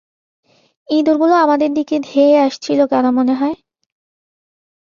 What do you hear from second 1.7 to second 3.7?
দিকে ধেঁয়ে আসছিল কেন মনে হয়?